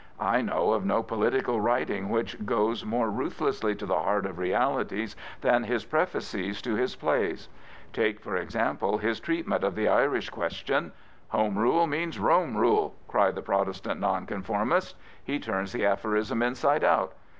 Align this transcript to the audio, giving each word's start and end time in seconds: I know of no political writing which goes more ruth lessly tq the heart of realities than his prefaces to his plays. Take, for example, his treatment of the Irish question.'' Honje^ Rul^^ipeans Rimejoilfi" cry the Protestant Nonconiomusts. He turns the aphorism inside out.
I 0.19 0.41
know 0.41 0.71
of 0.71 0.83
no 0.83 1.03
political 1.03 1.61
writing 1.61 2.09
which 2.09 2.43
goes 2.43 2.83
more 2.83 3.11
ruth 3.11 3.37
lessly 3.37 3.75
tq 3.77 3.87
the 3.87 3.99
heart 3.99 4.25
of 4.25 4.39
realities 4.39 5.15
than 5.41 5.63
his 5.65 5.85
prefaces 5.85 6.59
to 6.63 6.73
his 6.73 6.95
plays. 6.95 7.49
Take, 7.93 8.19
for 8.19 8.35
example, 8.35 8.97
his 8.97 9.19
treatment 9.19 9.63
of 9.63 9.75
the 9.75 9.87
Irish 9.87 10.31
question.'' 10.31 10.91
Honje^ 11.35 11.53
Rul^^ipeans 11.53 12.15
Rimejoilfi" 12.17 12.93
cry 13.07 13.29
the 13.29 13.43
Protestant 13.43 14.01
Nonconiomusts. 14.01 14.95
He 15.23 15.37
turns 15.37 15.71
the 15.71 15.85
aphorism 15.85 16.41
inside 16.41 16.83
out. 16.83 17.13